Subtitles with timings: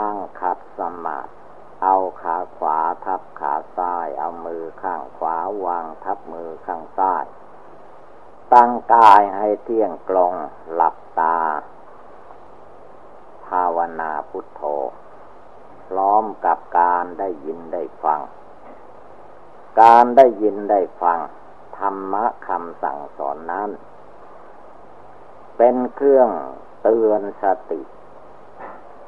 [0.00, 1.30] นั่งขัดสมาธิ
[1.82, 7.24] เอาขาขวาทับขาซ้าย เอามือข้างขวาวางทับมือข้างซ้าย
[8.52, 10.32] ตั้งกายให้เที่ยงตรง
[10.74, 11.38] หลับตา
[13.46, 14.62] ภาวนาพุทโธ
[15.86, 18.20] พร้อมกับการได้ยินได้ฟัง
[19.80, 21.18] การได้ยินได้ฟัง
[21.78, 23.70] ธรรมะคำสั่งสอนนั้น
[25.56, 26.30] เป็นเครื่อง
[26.82, 27.80] เตือนสติ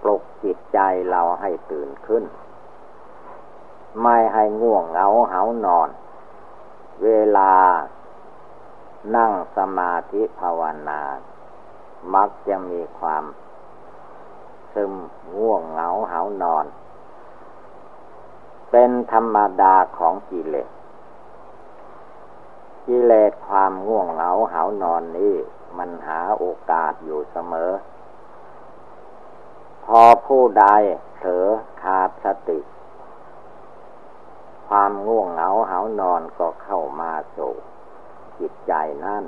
[0.02, 0.78] ปลุกจิตใจ
[1.10, 2.24] เราให้ตื่นขึ้น
[4.02, 5.88] ไม่ให้ง่วงเหงาเหานอน
[7.02, 7.54] เวลา
[9.16, 11.00] นั่งสมาธิภาวนา
[12.14, 13.24] มักจะมีความ
[14.74, 14.94] ซึม
[15.36, 16.66] ง่วงเหงาเหานอน
[18.70, 20.68] เป็นธรรมดาของกิเลส
[22.86, 25.34] กิเลสความง่วงเหงาเหานอนนี้
[25.78, 27.70] มันหาโอกาสอยู่เสมอ
[29.92, 30.66] พอผู้ใด
[31.18, 31.46] เถอ
[31.82, 32.60] ขาดสติ
[34.68, 37.54] ความง่วงเหงาหานอนก็เข้ามาสู่
[38.38, 38.72] จิตใจ
[39.04, 39.24] นั่น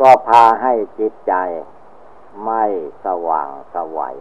[0.00, 1.34] ก็พาให้จิตใจ
[2.44, 2.64] ไม่
[3.04, 4.16] สว่างสวัย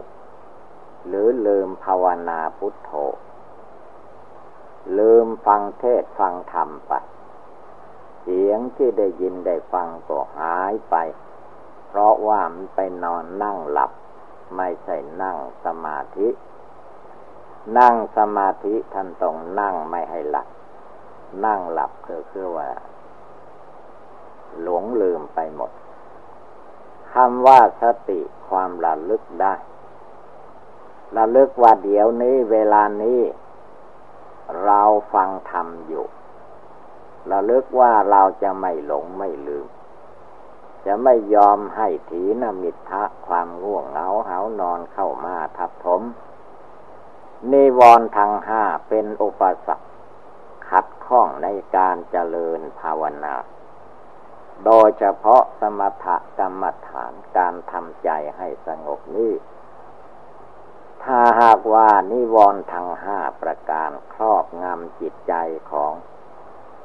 [1.07, 2.91] หรือลืมภาวนาพุทโธ
[4.97, 6.93] ลืมฟังเทศฟังธรรมไป
[8.21, 10.95] เสียงที่ได้ยินได้ฟังก็หายไป
[11.87, 13.91] เพราะว่ามันไปนอนนั่งหลับ
[14.55, 16.27] ไม่ใช่นั่งสมาธิ
[17.77, 20.47] นั่งสมาธิท่านต้องนั่งไม่ให้หลับ
[21.45, 22.69] นั่งหลับคือคือว่า
[24.61, 25.71] หลงลืมไปหมด
[27.13, 29.53] คำว่าสติความระลึกได้
[31.17, 33.21] ระลึกว่าเดี๋ยวนี้เวลานี้
[34.63, 34.81] เรา
[35.13, 36.05] ฟังธรรมอยู่
[37.31, 39.67] ระลึกว่าเราจะไม่หลงไม่ลืม
[40.85, 46.01] จะไม่ยอมให้ถีนมิทะความง่วงเหงาเหานอนเข้ามาทับถม
[47.51, 49.87] นิวรณ์ทางห้าเป็นอุปสรรค
[50.69, 53.35] ขัดข้องในการเจริญภาวนา
[54.65, 56.05] โดยเฉพาะสมถ
[56.39, 59.33] กรรมฐานการทำใจให้สงบนี้
[61.03, 65.33] ถ้าหากว่านิวรณ์ทางห้าประการครอบงำจิตใจ
[65.71, 65.93] ของ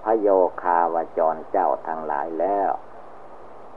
[0.04, 0.28] พโย
[0.62, 2.70] คาวจรเจ้าทั้งหลายแล้ว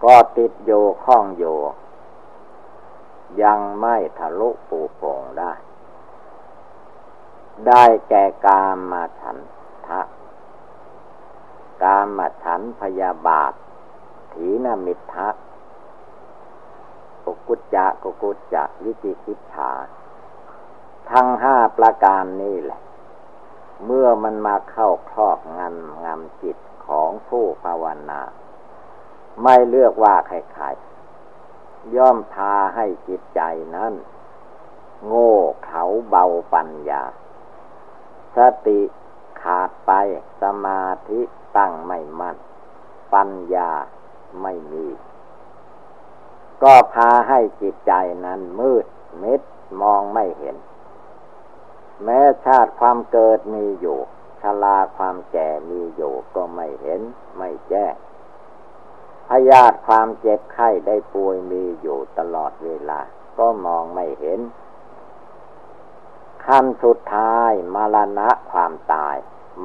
[0.04, 0.72] ก็ติดโย
[1.04, 1.44] ข้องโย
[3.44, 5.52] ยังไม่ทะลุปูโป่งได้
[7.68, 9.38] ได้แก่กามมาฉัน
[9.88, 10.02] ทะ
[11.84, 13.54] กามมาฉันพยาบาท
[14.34, 15.30] ถีนมิทะ
[17.24, 19.72] กุกุจจะกุกุจจะวิจิกิจฉา
[21.12, 22.82] ทั้งห้าประการนี้แหละ
[23.86, 28.22] เมื่อมันมาเข้าครอบงำงำจิตของผู้ภาวนา
[29.44, 33.42] ไม่เลือกว่าใครๆย่อมพาให้จิตใจ
[33.76, 33.94] นั้น
[35.06, 35.34] โง่
[35.66, 37.04] เขาเบาปัญญา
[38.36, 38.82] สติ
[39.42, 39.92] ขาดไป
[40.42, 41.22] สมาธิ
[41.58, 42.38] ตั้งไม่มัน่น
[43.14, 43.72] ปัญญา
[44.42, 44.88] ไม่มี
[46.64, 47.94] ก็พาให้จิตใจ
[48.26, 48.86] นั้นมืด
[49.24, 49.42] มิด
[49.82, 50.56] มองไม่เห็น
[52.04, 54.00] แม้ชาติความเกิดมีอยู่
[54.42, 57.02] ชลาความแก่มีอยู่ก็ไม่เห็น
[57.38, 57.96] ไม่แจ้ง
[59.30, 63.00] พยาธิความเจ็บไข้ได้ป่วยมีอยู่ตลอดเวลา
[63.40, 64.40] ก็มองไม่เห็น
[66.46, 69.16] ขั้นสุดท้ายมรณะความตาย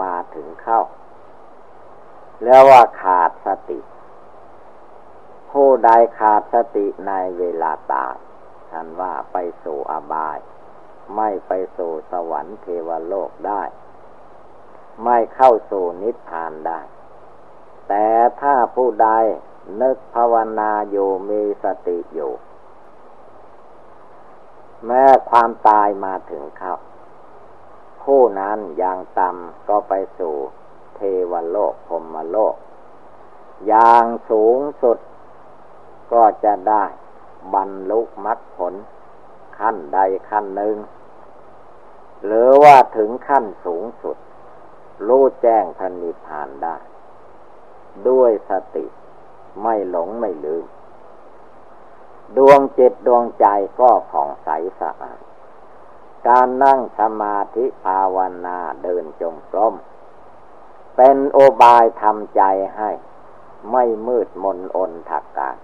[0.02, 0.80] มาถึงเข้า
[2.44, 3.80] แล้วว่าขาดสติ
[5.50, 8.14] ผู้ใดขาดสติในเวลาตาย
[8.70, 10.38] ท่านว่าไปสู่อบาย
[11.16, 13.62] ไม่ไปสู่สวรรค์เทวโลกได้
[15.04, 16.80] ไม่เข้าสู่นิพพานได้
[17.88, 18.06] แต่
[18.40, 19.10] ถ้าผู้ใด
[19.80, 22.32] นึกภาวนาอยู่มีสติอยู่
[24.86, 26.74] แม้ความตายมาถึงเขา
[28.02, 30.34] ผู้นั้นอย่างต่ำก็ไปสู่
[30.96, 32.54] เทวโลกพรมโลก
[33.66, 34.98] อย่างสูงสุด
[36.12, 36.84] ก็จะได้
[37.54, 38.74] บรรลุมรรคผล
[39.58, 39.98] ขั้นใด
[40.30, 40.76] ขั้นหนึ่ง
[42.24, 44.16] หรือว่าถึงขั้นสูงสุด
[45.06, 46.76] รู้แจ้งพันิพานได้
[48.08, 48.86] ด้วยสติ
[49.62, 50.64] ไม่หลงไม่ลืม
[52.36, 53.46] ดวงจิตดวงใจ
[53.80, 54.48] ก็ผ่องใส
[54.80, 55.20] สะอาด
[56.28, 59.74] การนั่งสมาธิภาวนาเดินจงกรม
[60.96, 62.42] เป็นโอบายทำใจ
[62.76, 62.90] ให้
[63.72, 65.56] ไม่มืดมนอนถักการ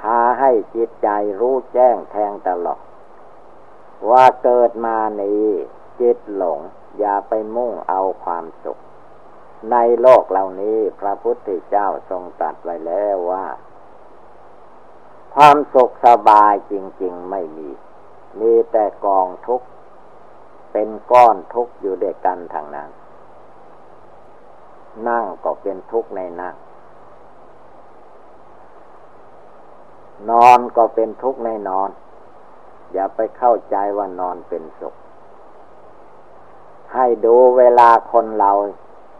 [0.00, 1.08] พาให้จิตใจ
[1.40, 2.80] รู้แจ้งแทงตลอด
[4.10, 5.46] ว่าเกิดมานี้
[6.00, 6.58] จิตหลง
[6.98, 8.78] อย่าไปมุ่งเอาความสุข
[9.72, 13.46] ในโลกเหล่านี้พระพุทธเจ้าทรงตรัสไว้แล้วว่า
[15.34, 17.68] ความสุขสบายจริง ๆไม่มี
[18.40, 19.66] มีแต่กองทุกข์
[20.72, 22.90] เป็นก้อนทุกข์อยู่ด้วยกันทางนั้น
[25.08, 26.54] นั่งก็เป็นทุกข์ในนั่ง
[30.30, 31.90] นอนก็เป็นทุกข์ในนอน
[32.92, 34.94] อย่าไปเข้าใจว่านอนเป็นสุข
[36.94, 38.52] ให้ดูเวลาคนเรา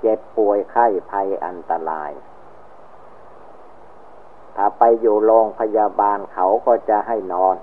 [0.01, 2.11] เจ็บป่วยไข้ภัยอันตราย
[4.57, 7.57] ถ้าไปอยู่โรงพยาบาลเขาก็จะให้นอน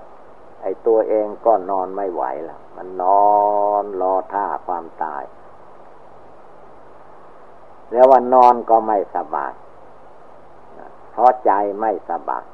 [0.62, 3.30] ไอ้ตัวเองก็นอนไม่ไหวแล้วมันนอ
[3.82, 5.22] นรอท่าความตาย
[7.92, 9.52] แล้ววันนอนก็ไม่สบาย
[11.10, 12.44] เพราะใจไม่สบาย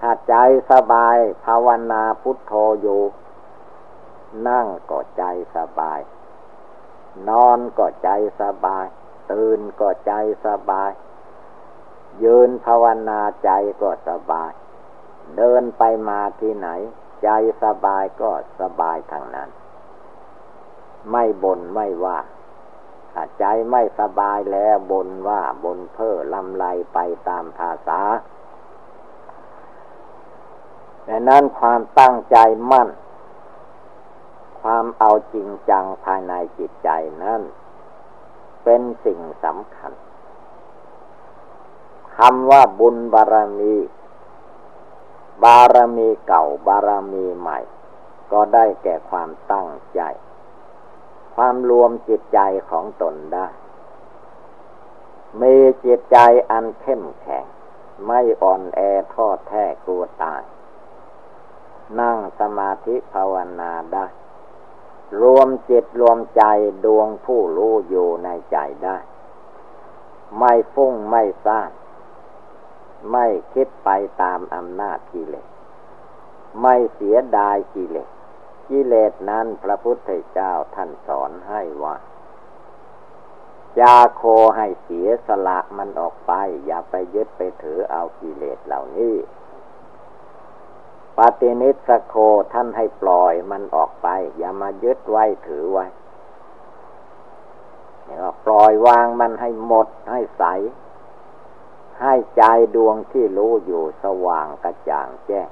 [0.00, 0.34] ถ้าใจ
[0.70, 3.02] สบาย ภาวนาพุทโธอยู่
[4.48, 5.24] นั่งก็ใจ
[5.56, 5.98] สบาย
[7.28, 8.10] นอนก็ใจ
[8.40, 8.86] สบาย
[9.32, 10.12] ตื่นก็ใจ
[10.46, 10.90] สบาย
[12.22, 13.50] ยืนภาวนาใจ
[13.82, 14.50] ก็สบาย
[15.36, 16.68] เดินไปมาที่ไหน
[17.24, 17.28] ใจ
[17.62, 19.48] สบายก็สบายทางนั้น
[21.10, 22.18] ไม่บนไม่ว่า
[23.12, 26.64] ถ้าใจไม่สบายแล้วบนว่าบนเพ้อลำไร
[26.94, 28.00] ไปตามภาษา
[31.04, 32.36] แต่นั้นความตั้งใจ
[32.70, 32.88] มั่น
[34.70, 36.90] ความเอาจริงจังภายในจิตใจ
[37.22, 37.40] นั้น
[38.64, 39.92] เป็นสิ่งสำคัญ
[42.16, 43.76] คำว่าบุญบารมี
[45.44, 47.58] บารมีเก่าบารมีใหม่
[48.32, 50.00] ก็ได้แก่ความตั้งใจ
[51.34, 52.40] ความรวมจิตใจ
[52.70, 53.48] ของตนได้
[55.42, 56.18] มีจิตใจ
[56.50, 57.44] อันเข้มแข็ง
[58.06, 58.80] ไม่อ่อนแอ
[59.12, 60.42] ท้อแท้กลัวตาย
[62.00, 64.06] นั่งสมาธิภาวนาได้
[65.22, 66.42] รวมจิตรวมใจ
[66.84, 68.96] ดวงผู้รู้อยู่ในใจได้
[70.38, 71.70] ไม่ฟุ้งไม่ซ่าน
[73.12, 73.90] ไม่คิดไป
[74.22, 75.48] ตามอำนาจกิเลส
[76.62, 78.10] ไม่เสียดายกิเลส
[78.68, 81.96] กิเลสนั้นพระพุทธเจ้าท่านสอนให้ว่า
[83.78, 84.22] จาโค
[84.56, 86.32] ให้เสียสละมันออกไป
[86.66, 89.14] อย่าไปยึดไปถือเอากิเลสเหล่านี้
[91.18, 92.14] ปฏินิสโค
[92.52, 95.86] ท่านให้ปล่อยมันออกไป อย่ามายึดไว้ถือไว้
[98.44, 100.44] ปล่อยวางมันให้หมดให้ใส
[102.02, 102.42] ให้ใจ
[102.74, 105.48] ดวงที่รู้อยู่สว่างกระจ่างแจ้ง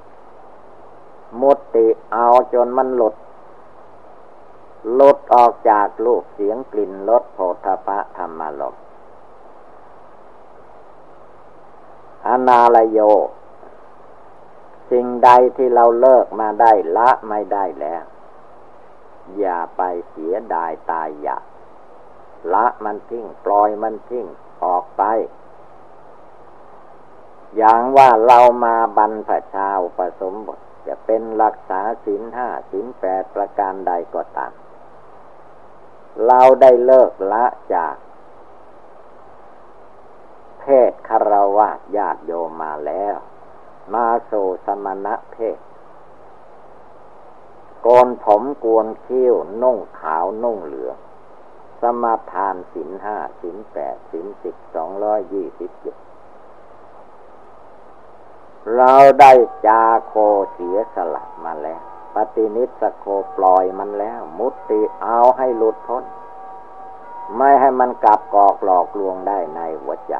[1.40, 3.14] มุติเอาจนมันหลุด
[4.94, 8.74] หลุดออกจากลูกเสียงกลิ่นรสโผฏฐะธรรมลม
[12.26, 12.98] อนาลโย
[14.90, 18.04] สิ่งใดที่เราเลิกมาได้ละไม่ได้แล้ว
[19.38, 21.44] อย่าไปเสียดายตายอยาก
[22.52, 24.26] ละมันทิ้งปล่อยมันทิ้ง
[24.64, 25.02] ออกไป
[27.56, 34.52] อย่างว่าเรามาบรรพชาอุปสมบทจะเป็นรักษาศีลห้าศีลแปดประการใดก็ตาม
[36.26, 37.44] เราได้เลิกละ
[37.74, 37.94] จาก
[40.60, 43.16] เพศคารวะญาติโยมมาแล้ว
[43.92, 44.32] มาโซ
[44.66, 45.58] สมณะเพศ
[47.82, 50.96] โกนผมกวนคิ้วนุ่งขาวนุ่งเหลือง
[51.80, 55.96] สมาทานสินห้าสินแปดสินสิบสองร้อยยี่สิบเจ็ด
[58.76, 59.32] เราได้
[59.66, 60.14] จาโค
[60.52, 61.80] เสียสละมาแล้ว
[62.14, 66.04] ปฏินิสโคปล่อยมันแล้ว มุติเอาให้หลุดพ้น
[67.36, 70.14] ไม่ให้มันกลับกอกหลอกลวงได้ในหัวใจ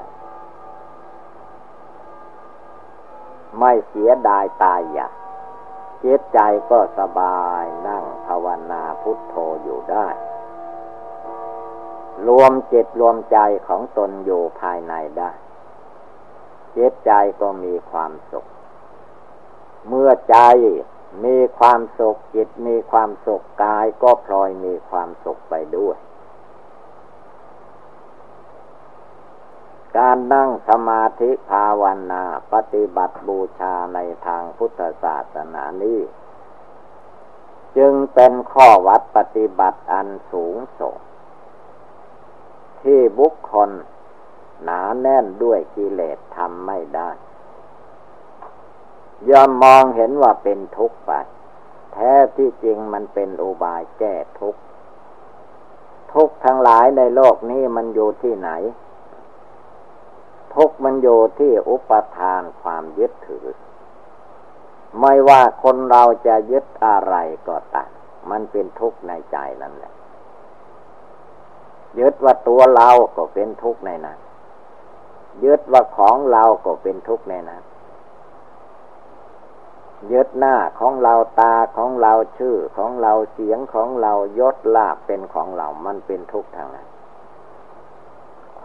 [3.59, 5.13] ไม่เสียดายตายอยาก
[6.05, 6.39] จิตใจ
[6.71, 10.07] ก็สบายนั่งภาวนาพุทโธอยู่ได้
[12.29, 15.31] รวมจิตรวมใจของตนอยู่ภายในได้
[16.77, 18.47] จิตใจก็มีความสุข
[19.89, 20.39] เมื่อใจ
[21.25, 25.97] มีความสุขจิตมีความสุขกายก็พลอยมีความสุขไปด้วย
[29.97, 36.01] การนั่งสมาธิภาวนาปฏิบัติบูชาในทางพุทธศาสนานี้
[37.77, 40.97] จึงเป็นข้อวัดปฏิบัติอันสูงส่ง
[42.83, 43.71] ที่บุคคล
[44.63, 47.11] หนาแน่นด้วยกิเลสทำไม่ได้
[49.31, 51.13] ยอมมองเห็นว่าเป็นทุกข์ไป
[51.93, 54.61] แท้ที่จริงมันเป็นอุบายแก้ทุกข์
[56.13, 58.51] ทุกข์ทั้งหลายในโลกนี้มันอยู่ที่ไหน
[60.57, 63.47] ทุกข์มันอยู่ที่อุปทานความยึดถือ
[65.01, 67.15] ไม่ว่าคนเราจะยึดอะไร
[67.49, 67.91] ก็ตาม
[68.31, 69.93] มันเป็นทุกข์ในใจนั่นแหละ
[71.99, 74.19] ยึดว่าตัวเราก็เป็นทุกข์ในนั้น
[75.45, 77.63] ยึดว่าของเราก็เป็นทุกข์ในนั้น
[80.13, 86.87] ยึดหน้าของเราตาของเราชื่อของเราเสียงของเรายศลาบเป็นของเรา มันเป็นทุกข์ทางนั้น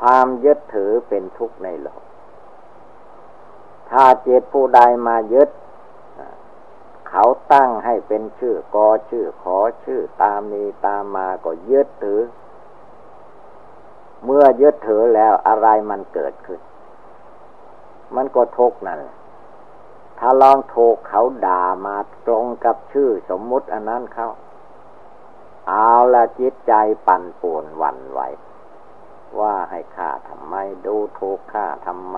[0.01, 2.01] ความยึดถือเป็นทุกข์ในโลก
[3.89, 5.49] ถ้าเจตผู้ใดมายึด
[7.09, 12.21] เขาตั้งให้เป็นชื่อกอชื่อขอชื่อตามมีตามมาก็ยึดถือ
[14.25, 16.59] เมื่อยึดถือแล้วอะไรมันเกิดขึ้น
[18.15, 19.15] มันก็ทุกข์นั่นแหละ
[20.19, 24.29] ถ้าลองถูกเขาด่ามาตรงกับชื่อสมมุติอันนั้นเขา
[25.69, 26.73] เอาละจิตใจ
[27.07, 28.21] ปั่นป่วนหวั่นไหว
[29.39, 32.17] ว่าให้ข้าทำไม ดูถูกข้าทำไม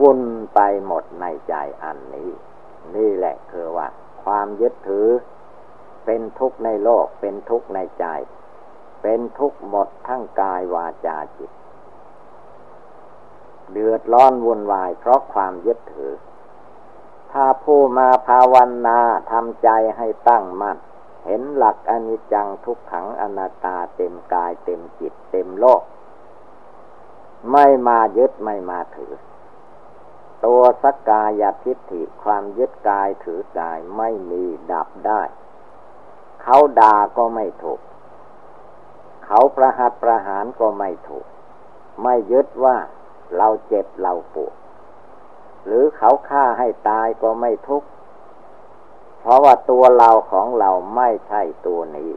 [0.00, 0.20] วุ่น
[0.54, 2.30] ไปหมดในใจอันนี้
[2.94, 3.88] นี่แหละคือว่า
[4.24, 5.08] ความยึดถือ
[6.04, 8.06] เป็นทุกข์ในโลก เป็นทุกข์ในใจ
[9.02, 11.50] เป็นทุกข์หมดทั้งกายวาจาจิต
[13.72, 16.12] เดือดร้อนวุ่นวาย เพราะความยึดถือ
[17.32, 18.54] ถ้าผู้มาภาว
[18.86, 20.78] นาทำใจให้ตั้งมั่น
[21.24, 25.82] เห็นหลักอนิจจังทุกขังอนัตตาเต็มกายเต็มจิตเต็มโลก
[27.52, 29.12] ไม่มายึดไม่มาถือ
[30.44, 35.22] ตัวสักกายทิฏฐิความยึดกายถือกายไม่มีดับได้
[36.42, 37.80] เขาด่าก็ไม่ถูก
[39.24, 41.26] เขาประหัตประหารก็ไม่ถูก
[42.02, 42.76] ไม่ยึดว่า
[43.36, 44.54] เราเจ็บเราปวด
[45.66, 47.88] หรือเขาฆ่าให้ตายก็ไม่ทุกข์
[49.24, 52.10] เพราะว่าตัวเราของเราไม่ใช่ตัวนี้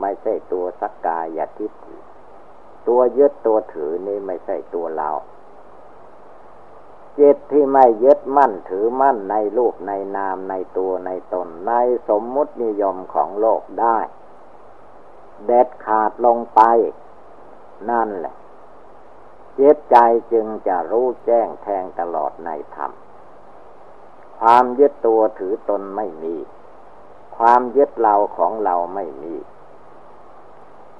[0.00, 1.96] ไม่ใช่ตัวสักกายทิฏฐิ
[2.88, 5.10] ตัวยึดตัวถือนี่ไม่ใช่ตัวเรา
[7.18, 11.72] จิตที่ไม่ยึดมั่นถือมั่นในรูปในนามในตัวในตน ใน
[12.08, 13.98] สมมุตินิยมของโลกได้
[15.46, 16.60] เด็ดขาดลงไป
[17.90, 18.34] นั่นแหละ
[19.58, 19.96] จิตใจ
[20.32, 22.92] จึงจะรู้แจ้งแทงตลอดในธรรม
[24.40, 26.36] ความยึดตัวถือตนไม่มี
[27.36, 29.34] ความยึดเราของเราไม่มี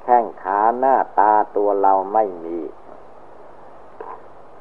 [0.03, 2.59] แข้งขาหน้าตาตัวเราไม่มี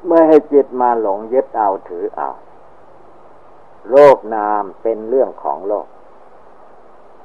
[0.06, 2.30] เมื่อให้จิตมาหลงยึดเอาถือเอา
[3.90, 5.86] โลกนามเป็นเรื่องของโลก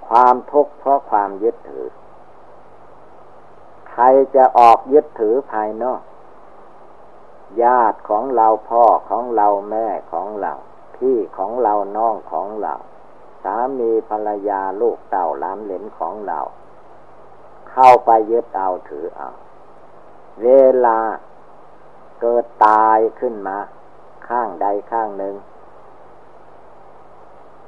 [0.08, 1.88] ความทุกข์เพราะความยึดถือ
[3.92, 4.04] ใคร
[4.36, 6.02] จะออกยึดถือภายนอก
[7.64, 10.54] ญาติของเราพ่อของเราแม่ของเรา
[10.96, 12.74] พี่ของเราน้องของเรา
[13.44, 16.40] สามีภรรยาลูกเต่าล้านเหลนของเรา
[17.72, 19.30] เข้าไปยึดเอาถือเอา
[20.42, 20.48] เว
[20.86, 21.00] ลา
[22.22, 23.58] เกิดตายขึ้นมา
[24.28, 25.36] ข้างใดข้างหนึ่ง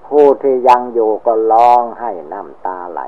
[0.08, 3.02] ผู้ที่ยังอยู่ก็ร้องให้น้ำตาไหล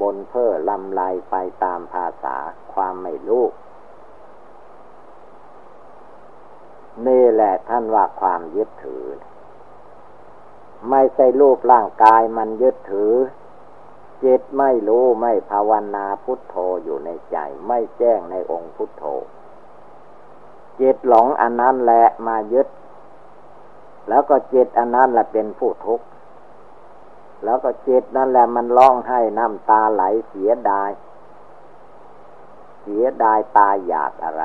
[0.00, 1.34] บนเพื่อลำลายไป
[1.64, 2.36] ตามภาษา
[2.72, 3.44] ความไม่รู้
[7.06, 9.04] นี่แหละท่านว่าความยึดถือ
[10.90, 13.12] ไม่ใช่รูปร่างกายมันยึดถือ
[14.24, 17.36] จิตไม่รู้ไม่ภาวนาพุทโธอยู่ในใจ
[17.66, 19.04] ไม่แจ้งในองค์พุทโธ
[20.80, 22.68] จิตหลงอันนั้นแหละมายึด
[24.08, 26.06] แล้วก็จิตอันนั้นแหละเป็นผู้ทุกข์
[27.44, 30.90] แล้วก็จิตนั่นแหละมันร้องให้น้ำตาไหลเสียดาย
[32.80, 34.44] เสียดายตายอยากอะไร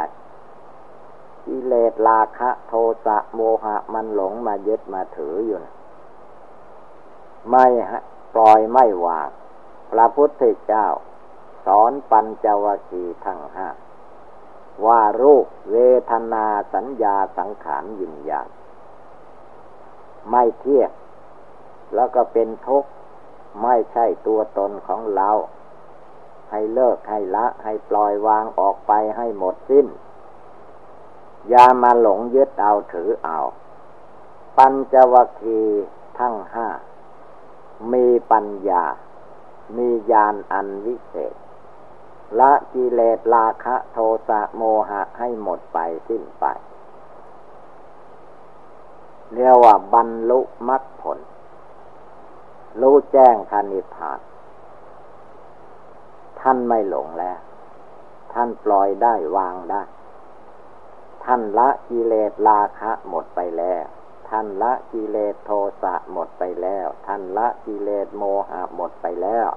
[1.45, 2.73] กิเลสราคะ โท
[3.05, 5.73] สะโมหะมันหลงมายึดมาถืออยู่นะ
[7.49, 7.65] ไม่
[8.33, 9.29] ปล่อยไม่วาง
[9.91, 10.87] พระพุทธเจ้า
[11.65, 13.67] สอนปัญจวคีทั้งห้า
[14.85, 15.77] ว่ารูปเว
[16.11, 18.49] ทนาสัญญาสังขารยินญาณ
[20.29, 20.91] ไม่เที่ยง
[21.95, 22.89] แล้วก็เป็นทุกข์
[23.63, 25.29] ไม่ใช่ตัวตนของเรา
[26.51, 29.87] ให้เลิกให้ละ ให้ปล่อยวางออกไปให้หมดสิ้น
[31.49, 33.39] อย่ามาหลงยึดเอาถือเอา
[34.57, 35.61] ปัญจวัคคี
[36.19, 36.67] ทั้งห้า
[37.93, 38.83] มีปัญญา
[39.77, 41.33] มีญาณอันวิเศษ
[42.39, 46.45] ละกิเลสราคะโทสะโมหะให้หมดไปสิ้นไป
[49.33, 51.19] เรียกว่าบรรลุมรรคผล
[52.81, 54.19] รู้แจ้งพานิพาน
[56.39, 57.37] ท่านไม่หลงแล้ว
[58.33, 59.81] ท่านปล่อยได้วางได้
[61.23, 63.85] ท่านละกิเลสราคะหมดไปแล้ว
[64.29, 65.51] ท่านละกิเลสโท
[65.81, 69.47] สะหมดไปแล้ว ท่านละกิเลสโมหะหมดไปแล้ว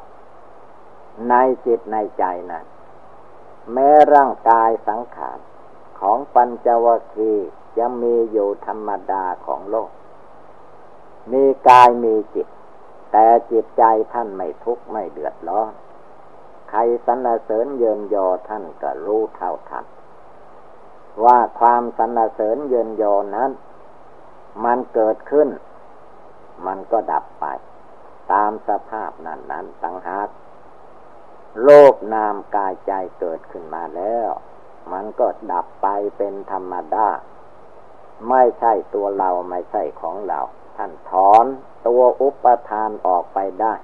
[1.29, 1.35] ใน
[1.67, 2.65] จิตในใจนะั้น
[3.73, 5.39] แม้ร่างกายสังขาร
[6.01, 9.91] ของปัญจวัคคีย์ยังมีอยู่ธรรมดาของโลก
[11.33, 12.47] มีกายมีจิต
[13.13, 15.73] แต่จิตใจท่านไม่ทุกข์ไม่เดือดร้อน
[16.71, 19.85] ใครสรรเสริญเยินยอท่านก็รู้เท่าทัน
[21.25, 23.51] ว่าความสรรเสริญเยินยอนั้น
[24.65, 25.49] มันเกิดขึ้น
[26.67, 27.47] มันก็ดับไป
[28.33, 30.29] ตามสภาพนั้นนั้นตั้งหาก
[31.63, 34.31] โลกนามกายใจเกิดขึ้นมาแล้ว
[34.93, 37.09] มันก็ดับไปเป็นธรรมดา
[38.31, 40.41] ไม่ใช่ตัวเราไม่ใช่ของเรา
[40.77, 41.45] ท่านถอน
[41.87, 43.75] ตัวอุปทานออกไปได้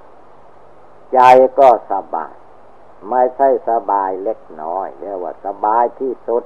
[1.12, 1.20] ใจ
[1.58, 2.32] ก็สบาย
[3.10, 6.42] ไม่ใช่สบายเล็กน้อยเรียกว่าสบายที่สุด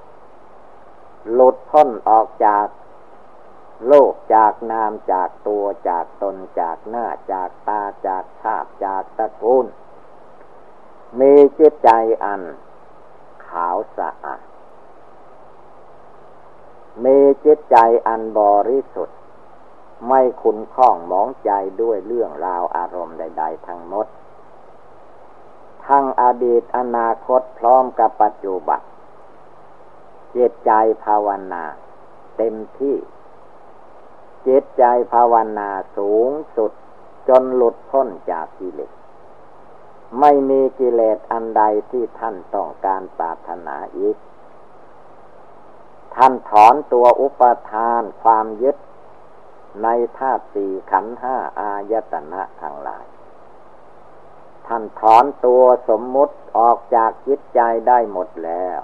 [1.33, 2.66] หลุดพ้นออกจาก
[3.87, 9.66] โลกจากนามจากตัวจากตนจากหน้าจากตาจากชาติจากตระกูล
[11.21, 11.90] มีจิตใจ
[12.25, 12.43] อัน
[13.49, 14.43] ขาวสะอาด
[17.04, 17.76] มีจิตใจ
[18.07, 19.19] อันบริสุทธิ์
[20.09, 21.50] ไม่คุณข้องมองใจ
[21.83, 24.07] ด้วยเรื่องราวอารมณ์ใด ๆ ทั้งหมด
[25.87, 28.81] ทั้งอดีตอนาคตพร้อมกับปัจจุบัน
[30.37, 30.73] จิตใจ
[31.05, 31.64] ภาวนา
[32.37, 32.97] เต็มที่
[34.47, 36.73] จิตใจภาวนาสูงสุด
[37.29, 38.93] จนหลุดพ้นจากกิเลส
[40.21, 44.17] ไม่มีกิเลสอันใดที่ท่านต้องการปรารถนาอีก
[46.14, 48.76] ท่านถอนตัวอุปทานความยึด
[49.83, 49.88] ใน
[50.19, 53.07] ธาตุสี่ขันห้าอายตนะทั้งหลาย
[54.67, 58.81] ท่านถอนตัวสมมุติออกจากจิตใจได้หมดแล้ว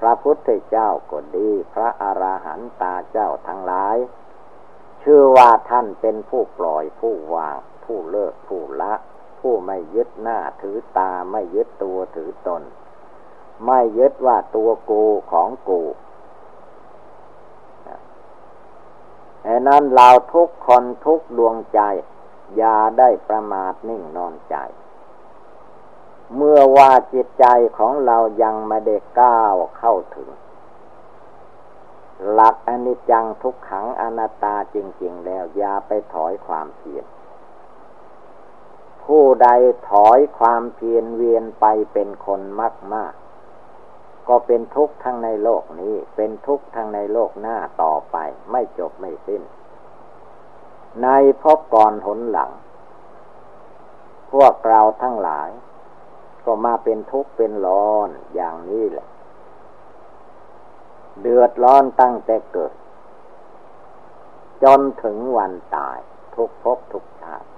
[0.00, 3.96] พระพุทธเจ้าก็ดี พระอราหันตาเจ้าทั้งหลาย
[5.02, 8.94] ชื่อว่าท่านเป็นผู้ปล่อยผู้วาง ผู้เลิกผู้ละ
[9.40, 12.62] ผู้ไม่ยึดหน้าถือตาไม่ยึดตัวถือตน
[13.66, 15.82] ไม่ยึดว่าตัวกูของกู
[19.46, 21.80] ดังนั้นเราทุกคนทุกดวงใจ
[22.56, 24.56] อย่าได้ประมาทนิ่งนอนใจ
[26.36, 27.46] เมื่อว่าจิตใจ
[27.78, 30.28] ของเรายังไม่ได้ก้าวเข้าถึง
[32.32, 37.04] หลักอนิจจังทุกขังอนัตตาจริง ๆ แล้วอย่าไปถอยความเพียร
[39.04, 39.48] ผู้ใด
[39.90, 43.14] ถอยความเพียรเวียนไปเป็นคนมากมาก
[44.28, 48.16] ก็เป็นทุกข์ทั้งในโลกนี้ เป็นทุกข์ทั้งในโลกหน้าต่อไป
[48.50, 49.42] ไม่จบไม่สิ้น
[51.02, 51.08] ใน
[51.42, 52.50] พบก่อนหนหลัง
[54.32, 55.50] พวกเราทั้งหลาย
[56.44, 59.08] ก็มาเป็นทุกข์เป็นร้อนอย่างนี้แหละ
[61.20, 62.74] เดือดร้อนตั้งแต่เกิด
[64.62, 65.98] จนถึงวันตาย
[66.34, 67.48] ทุกภพทุกชาติ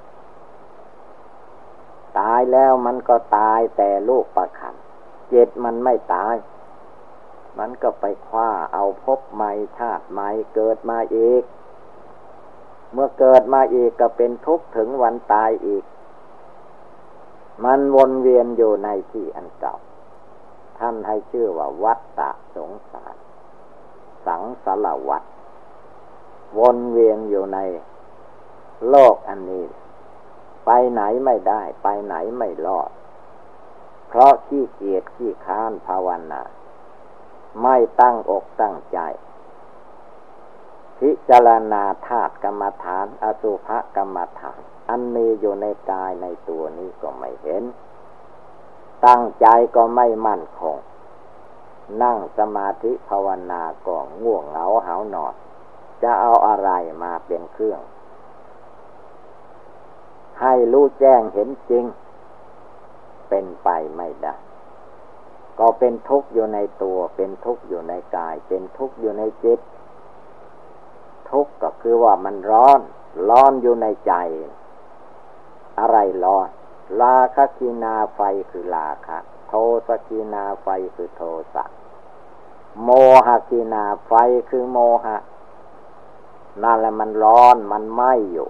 [2.19, 4.75] ตายแล้วมันก็ตายแต่ลูกประคัน
[5.31, 6.35] เจ็ดมันไม่ตาย
[7.59, 11.43] มันก็ไปคว้าเอาพบใหม่ชาติใหม่เกิดมาอีก
[12.93, 15.85] เมื่อเกิดมาอีกก็เป็นทุกข์ถึงวันตายอีก
[17.65, 19.77] มันวนเวียนอยู่ในที่อันเก่า
[20.79, 23.17] ท่านให้ชื่อว่าวัฏฏะสงสาร
[24.27, 25.25] สังสารวัต
[26.59, 27.59] วนเวียนอยู่ใน
[28.89, 29.65] โลกอันนี้
[30.67, 32.91] ไปไหนไม่ได้ ไปไหนไม่รอด
[34.09, 36.43] เพราะขี้เกียจขี้ค้านภาวนา
[37.63, 38.99] ไม่ตั้งอกตั้งใจ
[40.99, 47.63] พิจารณาธาตุกรรมฐาน อสุภกรรมฐาน อันมีอยู่ในกายในตัวนี้ก็ไม่เห็น
[49.07, 49.47] ตั้งใจ
[49.77, 50.77] ก็ไม่มั่นคง
[52.03, 55.35] นั่งสมาธิภาวนาก็ง่วงเหงาหานอน
[56.03, 56.71] จะเอาอะไร
[57.03, 57.81] มาเป็นเครื่อง
[60.41, 61.85] ให้รู้แจ้งเห็นจริง
[63.29, 64.35] เป็นไปไม่ได้
[65.59, 69.61] ก็เป็นทุกข์อยู่ในตัว เป็นทุกข์อยู่ในกาย เป็นทุกข์อยู่ในจิต
[71.31, 72.81] ทุกข์ก็คือว่ามันร้อน
[73.29, 74.15] ร้อนอยู่ในใจ
[75.79, 76.49] อะไรร้อน
[77.01, 79.53] ลาคกินาไฟคือลาคะโท
[79.87, 81.23] สกีนาไฟคือโท
[81.55, 81.65] สะ
[82.83, 82.91] โม
[83.27, 84.13] หกินาไฟ
[84.49, 85.17] คือโมหะ
[86.63, 88.49] นั่นแหละมันร้อนมันไหม้อยู่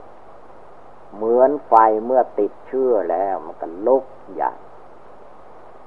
[1.14, 4.52] เหมือนไฟเมื่อติดเชื้อแล้วมันก็ลุกใหญ่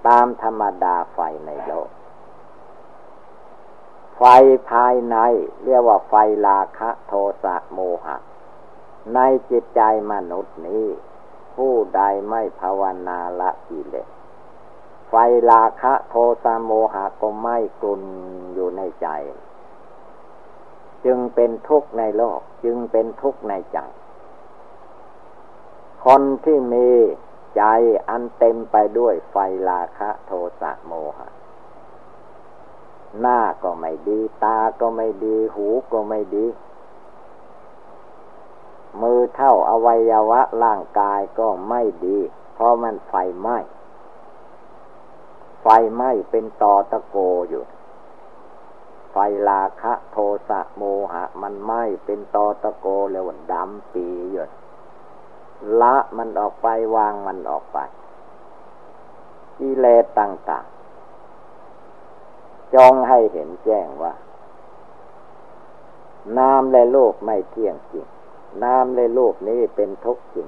[0.08, 1.89] ตามธรรมดาไฟในโลก
[4.17, 4.23] ไฟ
[4.69, 5.17] ภายใน
[5.65, 6.13] เรียกว่าไฟ
[6.47, 8.17] ราคะโทสะโมหะ
[9.13, 10.86] ในจิตใจมนุษย์นี้
[11.55, 14.07] ผู้ใดไม่ภาวนาละกิเลส
[15.09, 15.13] ไฟ
[15.51, 18.03] ราคะโทสะโมหะก็ไม่กลุน
[18.53, 19.07] อยู่ในใจ
[21.05, 23.79] จึงเป็นทุกข์ในโลก จึงเป็นทุกข์ในใจ
[26.05, 26.89] คนที่มี
[27.57, 27.63] ใจ
[28.09, 29.35] อันเต็มไปด้วยไฟ
[29.69, 30.31] ราคะโท
[30.62, 31.29] สะโมหะ
[33.19, 36.45] หน้าก็ไม่ดี ตาก็ไม่ดี หูก็ไม่ดี
[39.02, 42.17] มือเท่าอวัยวะร่างกายก็ไม่ดี
[42.54, 43.58] เพราะมันไฟไหม้
[45.62, 47.17] ไฟไหม้เป็นตอตะโก
[47.49, 47.63] อยู่
[49.12, 49.15] ไฟ
[49.47, 50.17] ลาคะโท
[50.49, 54.49] สะโมหะ มันไหม้เป็นตอตะโกเลยว่าดำปีหยด
[55.82, 57.78] ละมันออกไปวางมันออกไป
[59.58, 64.13] กิเลสต่างๆ จองให้เห็นแจ้งว่า
[66.38, 68.08] นามและโลกไม่เที่ยงจริง
[68.63, 70.47] นามและโลกนี้เป็นทุกข์จริง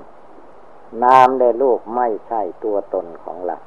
[1.03, 3.57] นามและโลกไม่ใช่ตัวตนของเรา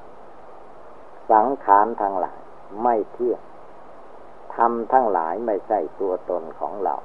[1.31, 2.41] สังขารทั้งหลาย
[2.83, 3.41] ไม่เที่ยง
[4.55, 6.97] ทำทั้งหลายไม่ใช่ตัวตนของเรา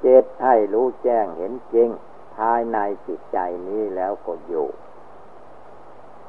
[0.00, 1.88] เจตให้รู้แจ้งเห็นจริง
[2.36, 3.38] ภายในจิตใจ
[3.68, 4.68] นี้แล้วก็อยู่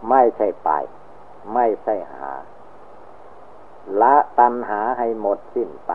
[0.10, 0.70] ไม่ใช่ไป
[1.54, 2.32] ไม่ใช่หา
[4.02, 5.94] ละตัณหาให้หมดสิ้นไป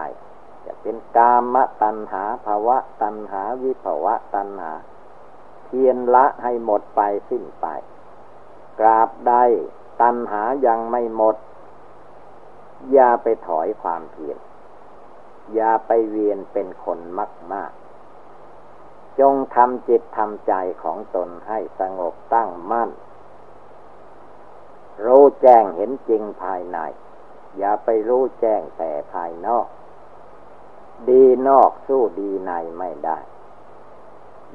[0.64, 4.72] จะเป็นกามตัณหาภาวะตัณหาวิภาวะตัณหา
[5.64, 7.66] เทียนละให้หมดไปสิ้นไป
[8.80, 9.34] กราบใด
[10.02, 11.36] ตัณหายังไม่หมด
[12.92, 14.38] อย่าไปถอยความเพียร
[15.54, 17.72] อย่าไปเวียนเป็นคนมากมาก
[19.20, 22.90] จงทำจิตทำใจของตนให้สงบตั้งมั่น
[25.04, 26.78] รู้แจ้งเห็นจริงภายใน
[27.58, 29.66] อย่าไปรู้แจ้งแต่ภายนอก
[31.08, 33.18] ดีนอกสู้ดีในไม่ได้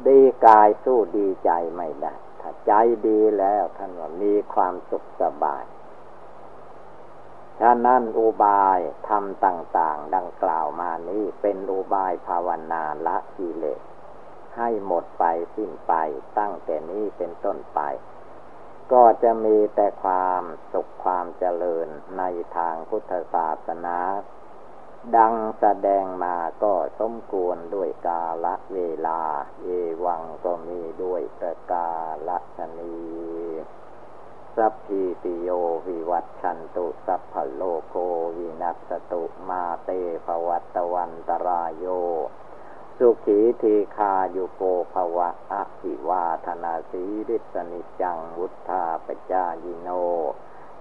[0.07, 2.71] ดีกายสู้ดีใจไม่ได้ ถ้าใจ
[3.07, 5.63] ดีแล้วท่านว่ามีความสุขสบาย
[7.59, 13.81] ฉะนั้นอุบายทำต่างๆ ดังกล่าวมานี้เป็นอุบายภาวนาละกิเลส
[14.57, 15.23] ให้หมดไป
[15.55, 15.93] สิ้นไป
[16.37, 17.79] ตั้งแต่นี้เป็นต้นไป
[18.91, 22.23] ก็จะมีแต่ความสุขความเจริญใน
[22.57, 23.97] ทางพุทธศาสนา
[25.13, 29.21] ดังแสดงมาก็สมควรด้วยกาละเวลา
[29.61, 29.67] เอ
[30.05, 31.89] วังก็มีด้วยประกา
[32.27, 32.95] ละชนี
[34.55, 35.49] สัพพิติโย
[35.87, 37.95] วิวัตชันตุสัพพโลโค
[38.37, 39.89] วินัสตุมาเต
[40.25, 41.85] ภวัตวันตรายโย
[42.97, 44.61] สุขีทีคายุโก
[44.93, 49.89] ภวะอะภิวาธนาสีริสนิจังวุธาปจายิโน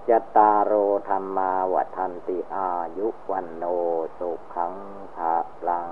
[0.09, 0.73] ยตาโร
[1.07, 3.63] ธรรมาวัทันติอายุวันโน
[4.17, 4.75] สุขัง
[5.15, 5.35] ภา
[5.67, 5.89] ลัง